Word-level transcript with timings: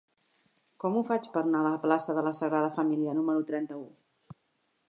Com 0.83 0.95
ho 0.95 1.03
faig 1.09 1.27
per 1.35 1.43
anar 1.43 1.61
a 1.61 1.67
la 1.75 1.81
plaça 1.85 2.17
de 2.21 2.25
la 2.29 2.33
Sagrada 2.39 2.75
Família 2.81 3.15
número 3.19 3.49
trenta-u? 3.51 3.89